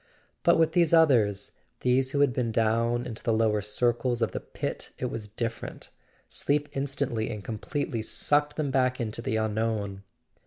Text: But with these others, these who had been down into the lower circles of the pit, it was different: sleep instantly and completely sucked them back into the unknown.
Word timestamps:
But 0.41 0.57
with 0.57 0.71
these 0.71 0.93
others, 0.93 1.51
these 1.81 2.09
who 2.09 2.21
had 2.21 2.33
been 2.33 2.51
down 2.51 3.05
into 3.05 3.21
the 3.21 3.31
lower 3.31 3.61
circles 3.61 4.23
of 4.23 4.31
the 4.31 4.39
pit, 4.39 4.93
it 4.97 5.11
was 5.11 5.27
different: 5.27 5.91
sleep 6.27 6.67
instantly 6.71 7.29
and 7.29 7.43
completely 7.43 8.01
sucked 8.01 8.55
them 8.55 8.71
back 8.71 8.99
into 8.99 9.21
the 9.21 9.35
unknown. 9.35 10.01